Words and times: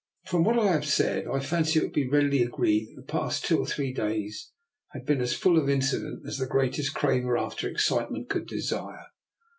From 0.25 0.43
what 0.43 0.57
I 0.57 0.71
have 0.71 0.85
said 0.87 1.27
I 1.27 1.39
fancy 1.39 1.77
it 1.77 1.83
will 1.83 1.91
be 1.91 2.07
readily 2.09 2.41
agreed 2.41 2.87
that 2.87 2.95
the 2.95 3.01
past 3.03 3.45
two 3.45 3.59
or 3.59 3.67
three 3.67 3.93
days 3.93 4.49
had 4.93 5.05
been 5.05 5.21
as 5.21 5.35
full 5.35 5.59
of 5.59 5.69
incident 5.69 6.23
as 6.25 6.39
the 6.39 6.47
greatest 6.47 6.95
craver 6.95 7.39
after 7.39 7.69
excitement 7.69 8.27
could 8.27 8.47
desire. 8.47 9.05